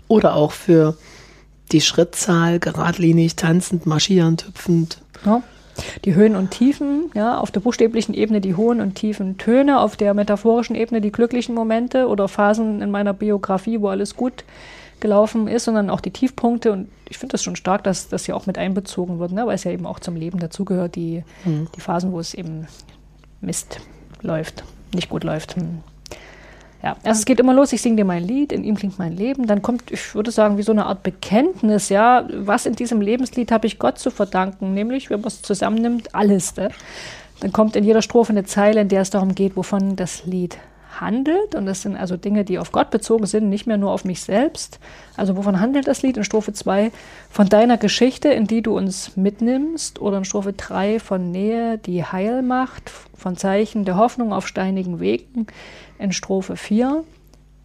oder 0.07 0.33
auch 0.33 0.53
für 0.53 0.97
die 1.71 1.81
Schrittzahl, 1.81 2.59
geradlinig, 2.59 3.35
tanzend, 3.35 3.85
marschierend, 3.85 4.47
hüpfend. 4.47 4.99
Ja. 5.25 5.41
Die 6.05 6.15
Höhen 6.15 6.37
und 6.37 6.51
Tiefen, 6.51 7.11
ja, 7.15 7.37
auf 7.37 7.51
der 7.51 7.59
buchstäblichen 7.59 8.13
Ebene 8.13 8.39
die 8.39 8.55
hohen 8.55 8.79
und 8.79 8.95
tiefen 8.95 9.37
Töne, 9.37 9.81
auf 9.81 9.97
der 9.97 10.13
metaphorischen 10.13 10.73
Ebene 10.75 11.01
die 11.01 11.11
glücklichen 11.11 11.53
Momente 11.53 12.07
oder 12.07 12.29
Phasen 12.29 12.81
in 12.81 12.91
meiner 12.91 13.13
Biografie, 13.13 13.81
wo 13.81 13.89
alles 13.89 14.15
gut 14.15 14.45
gelaufen 15.01 15.49
ist, 15.49 15.65
sondern 15.65 15.89
auch 15.89 15.99
die 15.99 16.11
Tiefpunkte. 16.11 16.71
Und 16.71 16.87
ich 17.09 17.17
finde 17.17 17.33
das 17.33 17.43
schon 17.43 17.57
stark, 17.57 17.83
dass 17.83 18.07
das 18.07 18.25
ja 18.27 18.35
auch 18.35 18.45
mit 18.45 18.57
einbezogen 18.57 19.19
wird, 19.19 19.33
ne? 19.33 19.45
weil 19.45 19.55
es 19.55 19.65
ja 19.65 19.71
eben 19.71 19.85
auch 19.85 19.99
zum 19.99 20.15
Leben 20.15 20.39
dazugehört, 20.39 20.95
die, 20.95 21.23
mhm. 21.43 21.67
die 21.75 21.81
Phasen, 21.81 22.13
wo 22.13 22.19
es 22.19 22.33
eben 22.33 22.67
Mist 23.41 23.81
läuft, 24.21 24.63
nicht 24.93 25.09
gut 25.09 25.23
läuft. 25.23 25.57
Hm. 25.57 25.81
Ja, 26.85 26.95
also 27.03 27.17
es 27.17 27.25
geht 27.25 27.39
immer 27.39 27.55
los, 27.55 27.73
ich 27.73 27.81
singe 27.81 27.95
dir 27.95 28.05
mein 28.05 28.23
Lied, 28.23 28.51
in 28.51 28.63
ihm 28.63 28.75
klingt 28.75 28.99
mein 28.99 29.17
Leben. 29.17 29.47
Dann 29.47 29.63
kommt, 29.63 29.89
ich 29.89 30.13
würde 30.13 30.29
sagen, 30.29 30.59
wie 30.59 30.61
so 30.61 30.71
eine 30.71 30.85
Art 30.85 31.01
Bekenntnis, 31.01 31.89
ja, 31.89 32.27
was 32.31 32.67
in 32.67 32.75
diesem 32.75 33.01
Lebenslied 33.01 33.51
habe 33.51 33.65
ich 33.65 33.79
Gott 33.79 33.97
zu 33.97 34.11
verdanken, 34.11 34.75
nämlich, 34.75 35.09
wenn 35.09 35.21
man 35.21 35.29
es 35.29 35.41
zusammennimmt, 35.41 36.13
alles. 36.13 36.55
Ne? 36.57 36.69
Dann 37.39 37.51
kommt 37.51 37.75
in 37.75 37.85
jeder 37.85 38.03
Strophe 38.03 38.33
eine 38.33 38.43
Zeile, 38.43 38.81
in 38.81 38.89
der 38.89 39.01
es 39.01 39.09
darum 39.09 39.33
geht, 39.33 39.55
wovon 39.55 39.95
das 39.95 40.25
Lied 40.25 40.59
handelt. 41.01 41.55
Und 41.55 41.65
das 41.65 41.81
sind 41.81 41.95
also 41.95 42.17
Dinge, 42.17 42.43
die 42.43 42.59
auf 42.59 42.71
Gott 42.71 42.89
bezogen 42.89 43.25
sind, 43.25 43.49
nicht 43.49 43.67
mehr 43.67 43.77
nur 43.77 43.91
auf 43.91 44.05
mich 44.05 44.21
selbst. 44.21 44.79
Also 45.17 45.37
wovon 45.37 45.59
handelt 45.59 45.87
das 45.87 46.01
Lied 46.01 46.17
in 46.17 46.23
Strophe 46.23 46.53
2? 46.53 46.91
Von 47.29 47.49
deiner 47.49 47.77
Geschichte, 47.77 48.29
in 48.29 48.47
die 48.47 48.61
du 48.61 48.75
uns 48.75 49.15
mitnimmst. 49.15 50.01
Oder 50.01 50.17
in 50.19 50.25
Strophe 50.25 50.53
3 50.53 50.99
von 50.99 51.31
Nähe, 51.31 51.77
die 51.77 52.03
heil 52.03 52.41
macht. 52.41 52.89
Von 53.15 53.37
Zeichen 53.37 53.85
der 53.85 53.97
Hoffnung 53.97 54.33
auf 54.33 54.47
steinigen 54.47 54.99
Wegen. 54.99 55.47
In 55.99 56.11
Strophe 56.11 56.55
4 56.55 57.03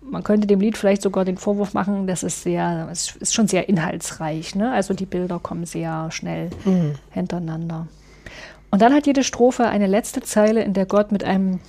man 0.02 0.24
könnte 0.24 0.46
dem 0.46 0.60
Lied 0.60 0.76
vielleicht 0.76 1.02
sogar 1.02 1.24
den 1.24 1.36
Vorwurf 1.36 1.72
machen, 1.72 2.06
dass 2.06 2.22
es 2.22 2.42
sehr, 2.42 2.88
es 2.90 3.14
ist 3.16 3.34
schon 3.34 3.48
sehr 3.48 3.68
inhaltsreich. 3.68 4.54
Ne? 4.54 4.72
Also 4.72 4.92
die 4.94 5.06
Bilder 5.06 5.38
kommen 5.38 5.66
sehr 5.66 6.10
schnell 6.10 6.50
mhm. 6.64 6.96
hintereinander. 7.10 7.86
Und 8.70 8.82
dann 8.82 8.94
hat 8.94 9.06
jede 9.06 9.24
Strophe 9.24 9.66
eine 9.66 9.86
letzte 9.86 10.20
Zeile, 10.20 10.62
in 10.62 10.74
der 10.74 10.86
Gott 10.86 11.12
mit 11.12 11.24
einem 11.24 11.60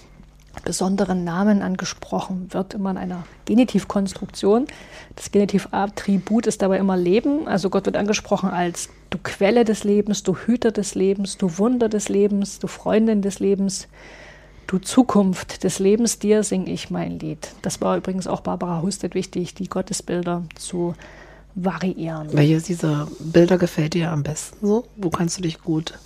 besonderen 0.63 1.23
Namen 1.23 1.61
angesprochen 1.61 2.47
wird, 2.51 2.73
immer 2.73 2.91
in 2.91 2.97
einer 2.97 3.23
Genitivkonstruktion. 3.45 4.67
Das 5.15 5.31
Genitivattribut 5.31 6.47
ist 6.47 6.61
dabei 6.61 6.77
immer 6.77 6.97
Leben. 6.97 7.47
Also 7.47 7.69
Gott 7.69 7.85
wird 7.85 7.97
angesprochen 7.97 8.49
als 8.49 8.89
du 9.09 9.17
Quelle 9.21 9.65
des 9.65 9.83
Lebens, 9.83 10.23
du 10.23 10.35
Hüter 10.35 10.71
des 10.71 10.95
Lebens, 10.95 11.37
du 11.37 11.57
Wunder 11.57 11.89
des 11.89 12.09
Lebens, 12.09 12.59
du 12.59 12.67
Freundin 12.67 13.21
des 13.21 13.39
Lebens, 13.39 13.87
du 14.67 14.77
Zukunft 14.77 15.63
des 15.63 15.79
Lebens, 15.79 16.19
dir 16.19 16.43
singe 16.43 16.71
ich 16.71 16.89
mein 16.89 17.19
Lied. 17.19 17.53
Das 17.61 17.81
war 17.81 17.97
übrigens 17.97 18.27
auch 18.27 18.41
Barbara 18.41 18.81
Hustet 18.81 19.15
wichtig, 19.15 19.53
die 19.53 19.67
Gottesbilder 19.67 20.43
zu 20.55 20.93
variieren. 21.55 22.29
Welches 22.31 22.63
dieser 22.63 23.07
Bilder 23.19 23.57
gefällt 23.57 23.93
dir 23.93 24.11
am 24.11 24.23
besten 24.23 24.65
so? 24.65 24.85
Wo 24.95 25.09
kannst 25.09 25.37
du 25.37 25.41
dich 25.41 25.61
gut 25.61 25.97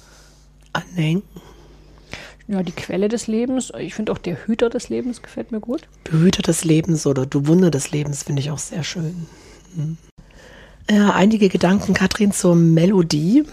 anhängen? 0.73 1.23
Ja, 2.47 2.61
die 2.61 2.71
Quelle 2.71 3.09
des 3.09 3.27
Lebens. 3.27 3.71
Ich 3.79 3.95
finde 3.95 4.11
auch 4.11 4.17
der 4.17 4.45
Hüter 4.45 4.69
des 4.69 4.89
Lebens 4.89 5.21
gefällt 5.21 5.51
mir 5.51 5.59
gut. 5.59 5.87
Behüter 6.03 6.43
des 6.43 6.63
Lebens 6.63 7.07
oder 7.07 7.25
du 7.25 7.47
Wunder 7.47 7.71
des 7.71 7.91
Lebens 7.91 8.23
finde 8.23 8.41
ich 8.41 8.51
auch 8.51 8.59
sehr 8.59 8.83
schön. 8.83 9.25
Hm. 9.75 9.97
Ja, 10.89 11.11
einige 11.11 11.49
Gedanken, 11.49 11.95
Katrin, 11.95 12.31
zur 12.31 12.55
Melodie. 12.55 13.43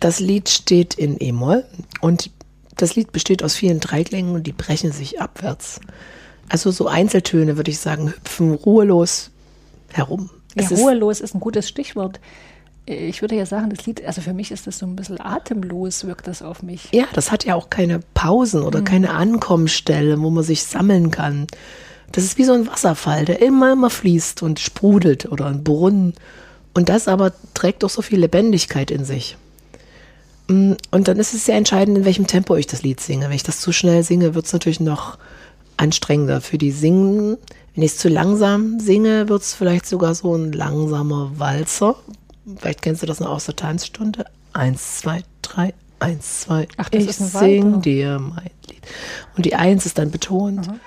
Das 0.00 0.20
Lied 0.20 0.48
steht 0.48 0.94
in 0.94 1.16
E-Moll 1.20 1.64
und 2.00 2.30
das 2.76 2.94
Lied 2.94 3.12
besteht 3.12 3.42
aus 3.42 3.56
vielen 3.56 3.80
Dreiklängen 3.80 4.34
und 4.34 4.46
die 4.46 4.52
brechen 4.52 4.92
sich 4.92 5.20
abwärts. 5.20 5.80
Also 6.48 6.70
so 6.70 6.86
Einzeltöne, 6.86 7.56
würde 7.56 7.70
ich 7.70 7.78
sagen, 7.78 8.08
hüpfen 8.08 8.54
ruhelos 8.54 9.30
herum. 9.92 10.30
Ja, 10.54 10.66
ruhelos 10.68 11.20
ist 11.20 11.34
ein 11.34 11.40
gutes 11.40 11.68
Stichwort 11.68 12.20
ich 12.88 13.20
würde 13.20 13.36
ja 13.36 13.44
sagen, 13.44 13.70
das 13.70 13.84
Lied, 13.86 14.04
also 14.04 14.20
für 14.20 14.32
mich 14.32 14.50
ist 14.50 14.66
das 14.66 14.78
so 14.78 14.86
ein 14.86 14.96
bisschen 14.96 15.20
atemlos, 15.20 16.06
wirkt 16.06 16.26
das 16.26 16.42
auf 16.42 16.62
mich. 16.62 16.88
Ja, 16.92 17.04
das 17.12 17.30
hat 17.30 17.44
ja 17.44 17.54
auch 17.54 17.68
keine 17.70 18.00
Pausen 18.14 18.62
oder 18.62 18.80
mhm. 18.80 18.84
keine 18.84 19.10
Ankommensstelle, 19.10 20.20
wo 20.20 20.30
man 20.30 20.44
sich 20.44 20.64
sammeln 20.64 21.10
kann. 21.10 21.46
Das 22.12 22.24
ist 22.24 22.38
wie 22.38 22.44
so 22.44 22.54
ein 22.54 22.66
Wasserfall, 22.66 23.26
der 23.26 23.42
immer, 23.42 23.72
immer 23.72 23.90
fließt 23.90 24.42
und 24.42 24.58
sprudelt 24.58 25.30
oder 25.30 25.46
ein 25.46 25.62
Brunnen. 25.62 26.14
Und 26.72 26.88
das 26.88 27.08
aber 27.08 27.32
trägt 27.54 27.82
doch 27.82 27.90
so 27.90 28.00
viel 28.00 28.20
Lebendigkeit 28.20 28.90
in 28.90 29.04
sich. 29.04 29.36
Mm, 30.48 30.72
und 30.90 31.08
dann 31.08 31.18
ist 31.18 31.34
es 31.34 31.44
sehr 31.44 31.56
entscheidend, 31.56 31.98
in 31.98 32.04
welchem 32.06 32.26
Tempo 32.26 32.56
ich 32.56 32.66
das 32.66 32.82
Lied 32.82 33.00
singe. 33.00 33.26
Wenn 33.26 33.32
ich 33.32 33.42
das 33.42 33.60
zu 33.60 33.72
schnell 33.72 34.02
singe, 34.02 34.34
wird 34.34 34.46
es 34.46 34.52
natürlich 34.54 34.80
noch 34.80 35.18
anstrengender 35.76 36.40
für 36.40 36.56
die 36.56 36.72
Singen. 36.72 37.36
Wenn 37.74 37.84
ich 37.84 37.92
es 37.92 37.98
zu 37.98 38.08
langsam 38.08 38.80
singe, 38.80 39.28
wird 39.28 39.42
es 39.42 39.52
vielleicht 39.52 39.84
sogar 39.84 40.14
so 40.14 40.34
ein 40.34 40.52
langsamer 40.52 41.32
Walzer, 41.36 41.96
Vielleicht 42.56 42.82
kennst 42.82 43.02
du 43.02 43.06
das 43.06 43.20
noch 43.20 43.30
aus 43.30 43.46
der 43.46 43.56
Tanzstunde. 43.56 44.24
Eins, 44.52 44.98
zwei, 44.98 45.22
drei, 45.42 45.74
eins, 46.00 46.40
zwei. 46.42 46.68
Ach, 46.76 46.88
das 46.88 47.02
ich 47.02 47.08
ist 47.08 47.32
sing 47.32 47.82
dir 47.82 48.18
mein 48.18 48.50
Lied. 48.68 48.82
Und 49.36 49.44
die 49.44 49.54
Eins 49.54 49.86
ist 49.86 49.98
dann 49.98 50.10
betont. 50.10 50.66
Mhm. 50.68 50.80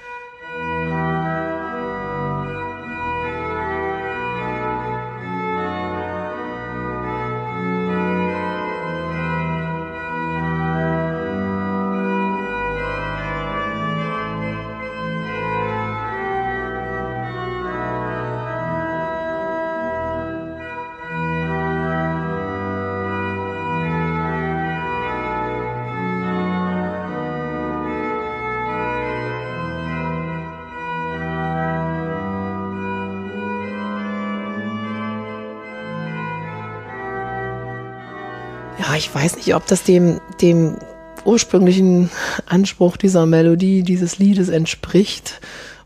Ich 39.02 39.14
weiß 39.14 39.38
nicht, 39.38 39.56
ob 39.56 39.66
das 39.66 39.82
dem, 39.82 40.22
dem 40.42 40.78
ursprünglichen 41.26 42.12
Anspruch 42.46 42.98
dieser 42.98 43.26
Melodie, 43.26 43.82
dieses 43.82 44.20
Liedes 44.20 44.50
entspricht. 44.50 45.42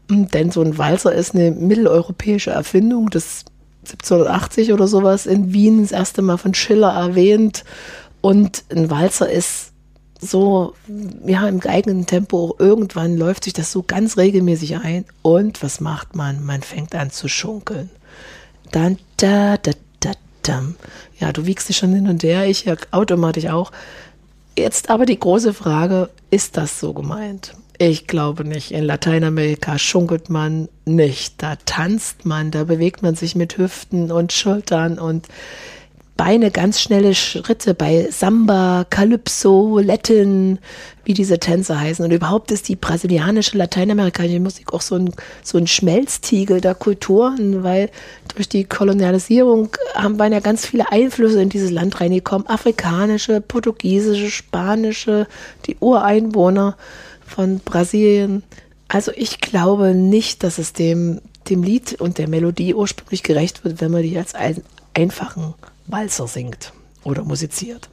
Denn 0.09 0.51
so 0.51 0.61
ein 0.61 0.77
Walzer 0.77 1.13
ist 1.13 1.33
eine 1.33 1.51
mitteleuropäische 1.51 2.51
Erfindung 2.51 3.09
des 3.09 3.45
1780 3.85 4.73
oder 4.73 4.87
sowas 4.87 5.27
in 5.27 5.53
Wien 5.53 5.81
das 5.81 5.93
erste 5.93 6.21
Mal 6.21 6.37
von 6.37 6.53
Schiller 6.53 6.91
erwähnt. 6.91 7.63
Und 8.19 8.65
ein 8.69 8.89
Walzer 8.89 9.29
ist 9.29 9.71
so, 10.19 10.73
ja, 11.25 11.47
im 11.47 11.61
geeigneten 11.61 12.05
Tempo. 12.05 12.53
Irgendwann 12.59 13.15
läuft 13.15 13.45
sich 13.45 13.53
das 13.53 13.71
so 13.71 13.81
ganz 13.81 14.17
regelmäßig 14.17 14.75
ein. 14.77 15.05
Und 15.21 15.63
was 15.63 15.79
macht 15.79 16.17
man? 16.17 16.43
Man 16.43 16.63
fängt 16.63 16.93
an 16.95 17.11
zu 17.11 17.29
schunkeln. 17.29 17.89
Dann 18.71 18.97
da, 19.17 19.55
da, 19.55 19.71
Dam. 20.47 20.75
Ja, 21.19 21.31
du 21.31 21.45
wiegst 21.45 21.69
dich 21.69 21.77
schon 21.77 21.93
hin 21.93 22.07
und 22.07 22.23
her, 22.23 22.45
ich 22.47 22.65
ja 22.65 22.75
automatisch 22.91 23.47
auch. 23.47 23.71
Jetzt 24.57 24.89
aber 24.89 25.05
die 25.05 25.19
große 25.19 25.53
Frage, 25.53 26.09
ist 26.31 26.57
das 26.57 26.79
so 26.79 26.93
gemeint? 26.93 27.55
Ich 27.77 28.07
glaube 28.07 28.45
nicht. 28.45 28.71
In 28.71 28.85
Lateinamerika 28.85 29.77
schunkelt 29.77 30.29
man 30.29 30.69
nicht. 30.85 31.41
Da 31.43 31.57
tanzt 31.65 32.25
man, 32.25 32.51
da 32.51 32.63
bewegt 32.63 33.01
man 33.01 33.15
sich 33.15 33.35
mit 33.35 33.57
Hüften 33.57 34.11
und 34.11 34.31
Schultern 34.31 34.97
und 34.97 35.27
Beine 36.17 36.49
ganz 36.49 36.79
schnelle 36.79 37.13
Schritte 37.13 37.73
bei 37.73 38.07
Samba, 38.09 38.85
Calypso, 38.89 39.79
Latin, 39.79 40.59
wie 41.03 41.13
diese 41.13 41.39
Tänze 41.39 41.77
heißen. 41.77 42.05
Und 42.05 42.11
überhaupt 42.11 42.51
ist 42.51 42.69
die 42.69 42.77
brasilianische, 42.77 43.57
lateinamerikanische 43.57 44.39
Musik 44.39 44.73
auch 44.73 44.81
so 44.81 44.95
ein, 44.95 45.11
so 45.43 45.57
ein 45.57 45.67
Schmelztiegel 45.67 46.61
der 46.61 46.73
Kulturen, 46.73 47.63
weil 47.63 47.89
durch 48.33 48.47
die 48.47 48.63
Kolonialisierung 48.63 49.69
haben 49.93 50.17
waren 50.17 50.31
ja 50.31 50.39
ganz 50.39 50.65
viele 50.65 50.89
Einflüsse 50.89 51.41
in 51.41 51.49
dieses 51.49 51.69
Land 51.69 51.99
reingekommen. 51.99 52.47
Afrikanische, 52.47 53.41
portugiesische, 53.41 54.31
spanische, 54.31 55.27
die 55.65 55.75
Ureinwohner 55.81 56.77
von 57.27 57.59
Brasilien. 57.59 58.43
Also 58.87 59.11
ich 59.13 59.41
glaube 59.41 59.93
nicht, 59.93 60.43
dass 60.43 60.59
es 60.59 60.71
dem, 60.71 61.19
dem 61.49 61.61
Lied 61.61 61.99
und 61.99 62.19
der 62.19 62.29
Melodie 62.29 62.73
ursprünglich 62.73 63.23
gerecht 63.23 63.65
wird, 63.65 63.81
wenn 63.81 63.91
man 63.91 64.03
die 64.03 64.17
als 64.17 64.33
einfachen 64.93 65.55
Walzer 65.87 66.27
singt 66.27 66.73
oder 67.03 67.23
musiziert. 67.23 67.89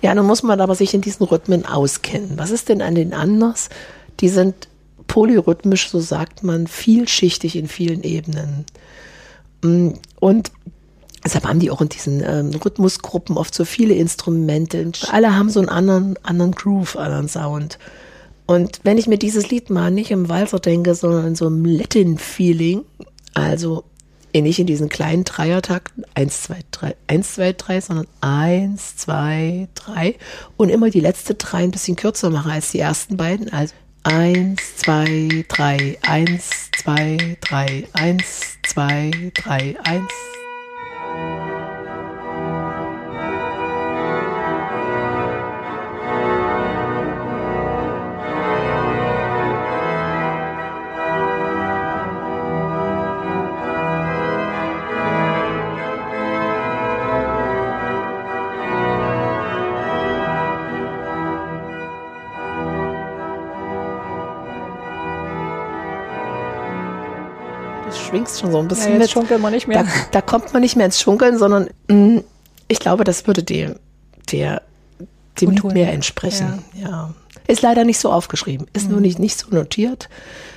Ja, 0.00 0.14
nun 0.14 0.26
muss 0.26 0.42
man 0.42 0.60
aber 0.60 0.74
sich 0.74 0.94
in 0.94 1.00
diesen 1.00 1.26
Rhythmen 1.26 1.66
auskennen. 1.66 2.32
Was 2.36 2.50
ist 2.50 2.68
denn 2.68 2.82
an 2.82 2.94
den 2.94 3.12
anders? 3.12 3.68
Die 4.20 4.28
sind 4.28 4.68
polyrhythmisch, 5.08 5.90
so 5.90 6.00
sagt 6.00 6.44
man, 6.44 6.66
vielschichtig 6.66 7.56
in 7.56 7.66
vielen 7.66 8.02
Ebenen. 8.02 8.64
Mm, 9.62 9.90
und 10.20 10.52
deshalb 11.24 11.46
haben 11.46 11.58
die 11.58 11.70
auch 11.70 11.80
in 11.80 11.88
diesen 11.88 12.22
ähm, 12.22 12.50
Rhythmusgruppen 12.50 13.36
oft 13.36 13.54
so 13.54 13.64
viele 13.64 13.94
Instrumente. 13.94 14.92
Alle 15.10 15.34
haben 15.34 15.50
so 15.50 15.60
einen 15.60 15.68
anderen, 15.68 16.16
anderen 16.22 16.52
Groove, 16.52 16.96
anderen 16.96 17.28
Sound. 17.28 17.78
Und 18.46 18.80
wenn 18.84 18.98
ich 18.98 19.08
mir 19.08 19.18
dieses 19.18 19.50
Lied 19.50 19.68
mal 19.68 19.90
nicht 19.90 20.10
im 20.10 20.28
Walzer 20.28 20.60
denke, 20.60 20.94
sondern 20.94 21.26
in 21.26 21.34
so 21.34 21.46
einem 21.46 21.64
Latin-Feeling, 21.64 22.84
also 23.34 23.84
nicht 24.34 24.58
in 24.58 24.66
diesen 24.66 24.88
kleinen 24.88 25.24
Dreiertakten, 25.24 26.04
eins, 26.14 26.42
zwei, 26.42 26.60
drei, 26.70 26.94
eins, 27.06 27.34
zwei, 27.34 27.52
drei, 27.52 27.80
sondern 27.80 28.06
eins, 28.20 28.96
zwei, 28.96 29.68
drei 29.74 30.16
und 30.56 30.68
immer 30.68 30.90
die 30.90 31.00
letzte 31.00 31.34
drei 31.34 31.64
ein 31.64 31.70
bisschen 31.70 31.96
kürzer 31.96 32.30
mache 32.30 32.50
als 32.52 32.70
die 32.70 32.80
ersten 32.80 33.16
beiden. 33.16 33.52
Also 33.52 33.74
eins, 34.04 34.76
zwei, 34.76 35.44
drei, 35.48 35.98
eins, 36.02 36.70
zwei, 36.76 37.36
drei, 37.40 37.86
eins, 37.92 38.58
zwei, 38.62 39.10
drei, 39.34 39.76
eins. 39.84 40.12
Schwingst 68.08 68.40
schon 68.40 68.52
so 68.52 68.58
ein 68.58 68.68
bisschen 68.68 68.94
ja, 68.94 69.00
jetzt 69.00 69.14
mit. 69.16 69.40
man 69.40 69.52
nicht 69.52 69.68
mehr. 69.68 69.84
Da, 69.84 69.90
da, 70.12 70.20
kommt 70.20 70.52
man 70.52 70.62
nicht 70.62 70.76
mehr 70.76 70.86
ins 70.86 71.00
Schunkeln, 71.00 71.38
sondern 71.38 71.68
mh, 71.88 71.94
mm, 71.94 72.24
ich 72.68 72.80
glaube, 72.80 73.04
das 73.04 73.26
würde 73.26 73.42
dem, 73.42 73.76
der, 74.32 74.62
dem 75.40 75.50
Lied 75.50 75.64
mehr 75.64 75.92
entsprechen. 75.92 76.62
Ja. 76.74 76.88
ja. 76.88 77.14
Ist 77.46 77.62
leider 77.62 77.84
nicht 77.84 77.98
so 77.98 78.12
aufgeschrieben, 78.12 78.66
ist 78.74 78.86
mhm. 78.86 78.92
nur 78.92 79.00
nicht, 79.00 79.18
nicht 79.18 79.38
so 79.38 79.48
notiert. 79.54 80.10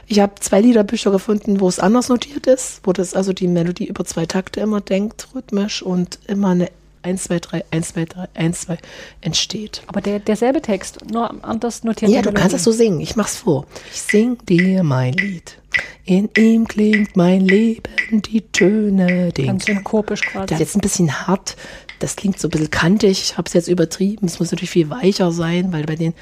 Ich 0.07 0.19
habe 0.19 0.33
zwei 0.41 0.59
Liederbücher 0.59 1.09
gefunden, 1.09 1.61
wo 1.61 1.69
es 1.69 1.79
anders 1.79 2.09
notiert 2.09 2.47
ist, 2.47 2.81
wo 2.83 2.91
das 2.91 3.13
also 3.13 3.31
die 3.31 3.47
Melodie 3.47 3.87
über 3.87 4.03
zwei 4.03 4.25
Takte 4.25 4.59
immer 4.59 4.81
denkt, 4.81 5.29
rhythmisch 5.33 5.81
und 5.81 6.19
immer 6.27 6.49
eine 6.49 6.69
1, 7.03 7.23
2, 7.23 7.39
3, 7.39 7.65
1, 7.71 7.87
2, 7.89 8.05
3, 8.05 8.27
1, 8.33 8.61
2 8.61 8.77
entsteht. 9.21 9.81
Aber 9.87 10.01
der, 10.01 10.19
derselbe 10.19 10.61
Text, 10.61 11.09
nur 11.11 11.43
anders 11.43 11.83
notiert. 11.83 12.11
Ja, 12.11 12.21
du 12.21 12.31
kannst 12.31 12.55
es 12.55 12.63
so 12.63 12.71
singen. 12.71 12.99
Ich 12.99 13.15
mach's 13.15 13.37
vor. 13.37 13.65
Ich 13.91 14.01
sing 14.01 14.37
dir 14.45 14.83
mein 14.83 15.13
Lied. 15.13 15.57
In 16.05 16.29
ihm 16.35 16.67
klingt 16.67 17.15
mein 17.15 17.41
Leben, 17.41 17.83
die 18.11 18.41
Töne, 18.41 19.31
den. 19.31 19.47
Ganz 19.47 19.65
synkopisch 19.65 20.21
quasi. 20.21 20.47
Das 20.47 20.55
ist 20.55 20.59
jetzt 20.59 20.75
ein 20.75 20.81
bisschen 20.81 21.27
hart. 21.27 21.55
Das 21.99 22.15
klingt 22.15 22.39
so 22.39 22.47
ein 22.47 22.51
bisschen 22.51 22.71
kantig. 22.71 23.21
Ich 23.21 23.37
habe 23.37 23.47
es 23.47 23.53
jetzt 23.53 23.67
übertrieben. 23.67 24.25
Es 24.25 24.39
muss 24.39 24.51
natürlich 24.51 24.71
viel 24.71 24.89
weicher 24.89 25.31
sein, 25.31 25.71
weil 25.71 25.83
bei 25.83 25.95
den 25.95 26.13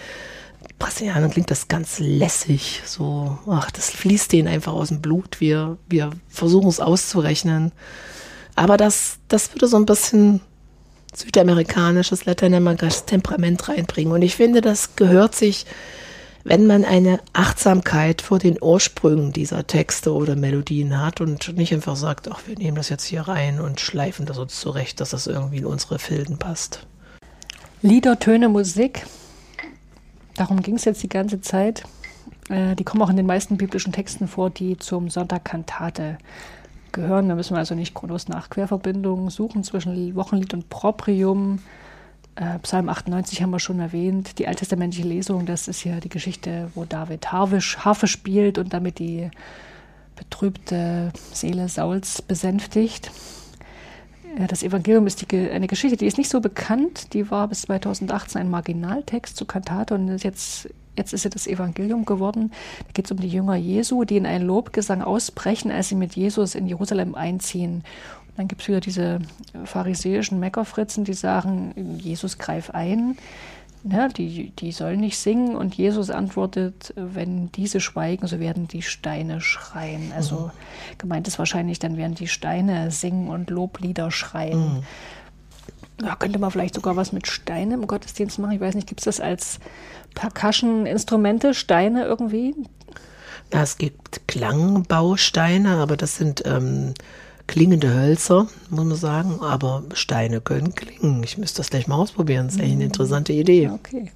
Brasilianern 0.78 1.32
klingt 1.32 1.52
das 1.52 1.68
ganz 1.68 2.00
lässig. 2.00 2.82
So, 2.86 3.38
ach, 3.48 3.72
das 3.72 3.90
fließt 3.90 4.32
denen 4.32 4.48
einfach 4.48 4.74
aus 4.74 4.90
dem 4.90 5.02
Blut. 5.02 5.40
Wir, 5.40 5.78
wir 5.88 6.12
versuchen 6.28 6.68
es 6.68 6.80
auszurechnen. 6.80 7.72
Aber 8.56 8.78
das, 8.78 9.20
das 9.30 9.54
würde 9.54 9.68
so 9.68 9.78
ein 9.78 9.86
bisschen 9.86 10.42
südamerikanisches, 11.16 12.26
lateinamerikanisches 12.26 13.06
Temperament 13.06 13.68
reinbringen. 13.68 14.14
Und 14.14 14.22
ich 14.22 14.36
finde, 14.36 14.62
das 14.62 14.96
gehört 14.96 15.36
sich, 15.36 15.66
wenn 16.44 16.68
man 16.68 16.86
eine 16.86 17.20
Achtsamkeit 17.34 18.22
vor 18.22 18.40
den 18.40 18.58
Ursprüngen 18.62 19.34
dieser 19.34 19.68
Texte 19.68 20.14
oder 20.14 20.36
Melodien 20.36 21.00
hat 21.00 21.22
und 21.22 21.58
nicht 21.58 21.74
einfach 21.74 21.96
sagt, 21.96 22.30
ach, 22.32 22.42
wir 22.48 22.58
nehmen 22.58 22.78
das 22.78 22.90
jetzt 22.90 23.04
hier 23.04 23.22
rein 23.22 23.60
und 23.60 23.80
schleifen 23.80 24.26
das 24.26 24.38
uns 24.38 24.60
zurecht, 24.60 25.02
dass 25.02 25.10
das 25.10 25.28
irgendwie 25.28 25.58
in 25.58 25.66
unsere 25.66 26.00
Filden 26.00 26.38
passt. 26.38 26.88
Lieder, 27.82 28.20
Töne, 28.20 28.50
Musik. 28.50 29.06
Darum 30.36 30.62
ging 30.62 30.76
es 30.76 30.86
jetzt 30.86 31.04
die 31.04 31.10
ganze 31.10 31.42
Zeit. 31.42 31.84
Äh, 32.50 32.76
die 32.76 32.84
kommen 32.84 33.02
auch 33.02 33.10
in 33.10 33.18
den 33.18 33.26
meisten 33.26 33.58
biblischen 33.58 33.94
Texten 33.94 34.28
vor, 34.28 34.50
die 34.50 34.78
zum 34.78 35.10
Sonntag 35.10 35.46
Kantate 35.46 36.18
gehören. 36.94 37.30
Da 37.30 37.36
müssen 37.36 37.54
wir 37.54 37.60
also 37.60 37.76
nicht 37.76 37.94
groß 37.94 38.28
nach 38.28 38.50
Querverbindungen 38.50 39.30
suchen 39.30 39.64
zwischen 39.64 40.16
Wochenlied 40.16 40.54
und 40.54 40.70
Proprium. 40.70 41.60
Äh, 42.36 42.60
Psalm 42.60 42.90
98 42.90 43.42
haben 43.42 43.52
wir 43.52 43.60
schon 43.60 43.80
erwähnt. 43.80 44.40
Die 44.40 44.48
alttestamentliche 44.48 45.08
Lesung, 45.08 45.46
das 45.46 45.68
ist 45.68 45.84
ja 45.84 46.00
die 46.00 46.10
Geschichte, 46.10 46.72
wo 46.76 46.86
David 46.86 47.32
Harfisch, 47.32 47.78
Harfe 47.80 48.08
spielt 48.08 48.58
und 48.58 48.74
damit 48.74 49.00
die 49.00 49.30
betrübte 50.16 51.12
Seele 51.34 51.70
Sauls 51.70 52.22
besänftigt. 52.22 53.12
Das 54.48 54.64
Evangelium 54.64 55.08
ist 55.08 55.32
die, 55.32 55.50
eine 55.50 55.68
Geschichte, 55.68 55.98
die 55.98 56.06
ist 56.06 56.18
nicht 56.18 56.30
so 56.30 56.40
bekannt. 56.40 57.14
Die 57.14 57.30
war 57.32 57.48
bis 57.48 57.64
2018 57.64 58.42
ein 58.42 58.50
Marginaltext 58.50 59.36
zu 59.36 59.46
Kantate 59.46 59.96
und 59.96 60.08
ist 60.10 60.24
jetzt 60.24 60.70
Jetzt 61.00 61.14
ist 61.14 61.22
sie 61.22 61.30
das 61.30 61.48
Evangelium 61.48 62.04
geworden. 62.04 62.52
Da 62.80 62.92
geht 62.94 63.06
es 63.06 63.12
um 63.12 63.22
die 63.22 63.30
Jünger 63.30 63.56
Jesu, 63.56 64.04
die 64.04 64.18
in 64.18 64.26
einen 64.26 64.46
Lobgesang 64.46 65.02
ausbrechen, 65.02 65.72
als 65.72 65.88
sie 65.88 65.96
mit 65.96 66.18
Jesus 66.18 66.56
in 66.56 66.68
Jerusalem 66.68 67.16
einziehen. 67.16 67.86
Und 68.28 68.38
dann 68.38 68.50
gibt 68.50 68.62
es 68.62 68.68
wieder 68.68 68.82
diese 68.82 69.20
pharisäischen 69.64 70.42
Meckerfritzen, 70.42 71.06
die 71.06 71.14
sagen, 71.14 71.74
Jesus 72.00 72.38
greif 72.38 72.72
ein. 72.72 73.18
Ja, 73.86 74.10
die, 74.10 74.50
die 74.50 74.74
sollen 74.74 75.00
nicht 75.00 75.18
singen 75.18 75.56
und 75.56 75.74
Jesus 75.74 76.10
antwortet, 76.10 76.94
wenn 76.98 77.50
diese 77.54 77.80
schweigen, 77.80 78.28
so 78.28 78.42
werden 78.42 78.68
die 78.68 78.82
Steine 78.82 79.40
schreien. 79.40 80.12
Also 80.14 80.36
mhm. 80.36 80.98
gemeint 80.98 81.30
ist 81.30 81.40
wahrscheinlich, 81.40 81.80
dann 81.80 81.96
werden 81.96 82.16
die 82.16 82.28
Steine 82.28 82.92
singen 82.92 83.30
und 83.30 83.50
Loblieder 83.50 84.12
schreien. 84.12 84.60
Mhm. 84.60 84.84
Ja, 86.02 86.16
könnte 86.16 86.40
man 86.40 86.52
vielleicht 86.52 86.76
sogar 86.76 86.98
was 86.98 87.14
mit 87.14 87.28
Steinen 87.28 87.82
im 87.82 87.88
Gottesdienst 87.88 88.38
machen. 88.40 88.52
Ich 88.52 88.62
weiß 88.62 88.76
nicht, 88.76 88.88
gibt 88.88 89.00
es 89.00 89.06
das 89.06 89.22
als 89.22 89.60
Percussion-Instrumente, 90.16 91.54
Steine 91.54 92.06
irgendwie? 92.06 92.56
Ja, 93.54 93.64
es 93.64 93.78
gibt 93.78 94.28
Klangbausteine, 94.28 95.78
aber 95.78 95.98
das 95.98 96.18
sind 96.18 96.44
ähm, 96.46 96.94
klingende 97.48 97.94
Hölzer, 97.94 98.48
muss 98.70 98.86
man 98.86 98.96
sagen. 98.96 99.40
Aber 99.42 99.84
Steine 99.94 100.40
können 100.42 100.76
klingen. 100.76 101.24
Ich 101.24 101.38
müsste 101.38 101.58
das 101.58 101.70
gleich 101.70 101.88
mal 101.88 101.96
ausprobieren. 101.96 102.48
Das 102.48 102.56
ist 102.56 102.62
eigentlich 102.62 102.74
eine 102.74 102.84
mhm. 102.84 102.90
interessante 102.92 103.34
Idee. 103.34 103.70
Okay. 103.70 104.12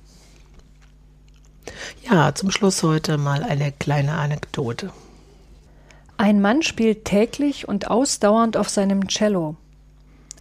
Ja, 2.10 2.36
zum 2.36 2.52
Schluss 2.52 2.84
heute 2.84 3.18
mal 3.18 3.44
eine 3.44 3.72
kleine 3.72 4.14
Anekdote. 4.14 4.92
Ein 6.18 6.42
Mann 6.42 6.62
spielt 6.62 7.06
täglich 7.06 7.68
und 7.68 7.90
ausdauernd 7.90 8.56
auf 8.56 8.70
seinem 8.70 9.08
Cello. 9.08 9.56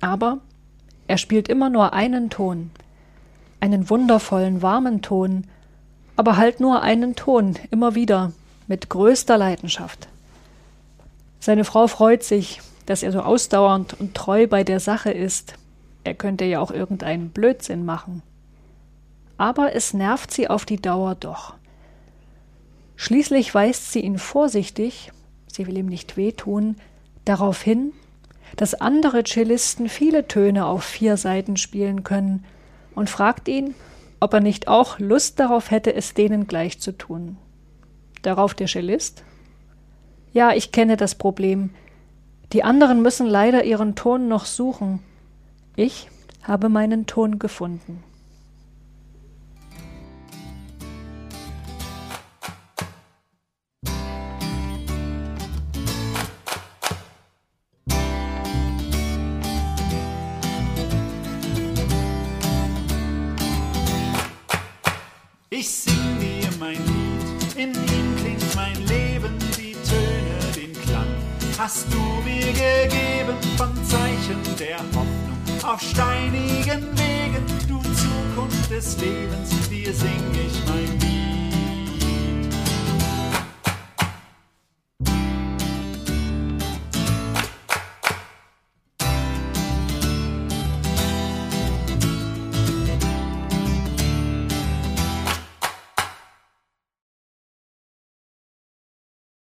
Aber 0.00 0.38
er 1.06 1.16
spielt 1.16 1.48
immer 1.48 1.70
nur 1.70 1.92
einen 1.92 2.28
Ton 2.28 2.70
einen 3.62 3.88
wundervollen, 3.88 4.60
warmen 4.60 5.02
Ton, 5.02 5.44
aber 6.16 6.36
halt 6.36 6.58
nur 6.58 6.82
einen 6.82 7.14
Ton, 7.14 7.56
immer 7.70 7.94
wieder, 7.94 8.32
mit 8.66 8.90
größter 8.90 9.38
Leidenschaft. 9.38 10.08
Seine 11.38 11.64
Frau 11.64 11.86
freut 11.86 12.24
sich, 12.24 12.60
dass 12.86 13.04
er 13.04 13.12
so 13.12 13.20
ausdauernd 13.20 13.94
und 14.00 14.14
treu 14.14 14.48
bei 14.48 14.64
der 14.64 14.80
Sache 14.80 15.12
ist. 15.12 15.54
Er 16.02 16.14
könnte 16.14 16.44
ja 16.44 16.58
auch 16.58 16.72
irgendeinen 16.72 17.30
Blödsinn 17.30 17.84
machen. 17.84 18.22
Aber 19.38 19.76
es 19.76 19.94
nervt 19.94 20.32
sie 20.32 20.50
auf 20.50 20.64
die 20.64 20.82
Dauer 20.82 21.14
doch. 21.14 21.54
Schließlich 22.96 23.54
weist 23.54 23.92
sie 23.92 24.00
ihn 24.00 24.18
vorsichtig, 24.18 25.12
sie 25.46 25.68
will 25.68 25.78
ihm 25.78 25.86
nicht 25.86 26.16
wehtun, 26.16 26.76
darauf 27.24 27.62
hin, 27.62 27.92
dass 28.56 28.74
andere 28.74 29.22
Cellisten 29.22 29.88
viele 29.88 30.26
Töne 30.26 30.66
auf 30.66 30.82
vier 30.82 31.16
Seiten 31.16 31.56
spielen 31.56 32.02
können 32.02 32.44
und 32.94 33.10
fragt 33.10 33.48
ihn, 33.48 33.74
ob 34.20 34.34
er 34.34 34.40
nicht 34.40 34.68
auch 34.68 34.98
Lust 34.98 35.40
darauf 35.40 35.70
hätte, 35.70 35.94
es 35.94 36.14
denen 36.14 36.46
gleich 36.46 36.78
zu 36.80 36.96
tun. 36.96 37.38
Darauf 38.22 38.54
der 38.54 38.68
Cellist. 38.68 39.24
Ja, 40.32 40.52
ich 40.52 40.72
kenne 40.72 40.96
das 40.96 41.16
Problem. 41.16 41.70
Die 42.52 42.62
anderen 42.62 43.02
müssen 43.02 43.26
leider 43.26 43.64
ihren 43.64 43.94
Ton 43.94 44.28
noch 44.28 44.44
suchen. 44.44 45.00
Ich 45.74 46.08
habe 46.42 46.68
meinen 46.68 47.06
Ton 47.06 47.38
gefunden. 47.38 48.04
Hast 71.62 71.86
du 71.92 71.98
mir 72.24 72.52
gegeben 72.52 73.36
von 73.56 73.70
Zeichen 73.84 74.40
der 74.58 74.78
Hoffnung 74.78 75.38
auf 75.62 75.80
steinigen 75.80 76.88
Wegen, 76.98 77.46
du 77.68 77.80
Zukunft 77.82 78.68
des 78.68 78.98
Lebens, 79.00 79.68
dir 79.70 79.94
sing 79.94 80.10
ich 80.32 80.66
mein. 80.66 81.01